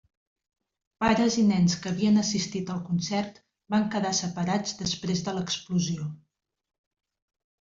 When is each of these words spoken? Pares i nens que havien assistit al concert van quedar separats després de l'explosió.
Pares 1.03 1.35
i 1.41 1.43
nens 1.49 1.75
que 1.83 1.91
havien 1.91 2.17
assistit 2.21 2.71
al 2.75 2.79
concert 2.87 3.37
van 3.75 3.85
quedar 3.97 4.15
separats 4.21 4.75
després 4.81 5.23
de 5.29 5.37
l'explosió. 5.37 6.09